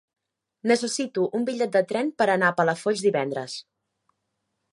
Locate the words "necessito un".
0.71-1.45